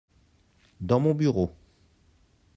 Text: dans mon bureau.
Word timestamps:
dans 0.79 0.99
mon 0.99 1.13
bureau. 1.13 1.51